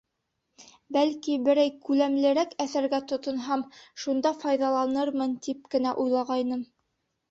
[0.95, 3.69] Бәлки, берәй күләмлерәк әҫәргә тотонһам,
[4.05, 6.71] шунда файҙаланырмын, тип кенә уйлағайным.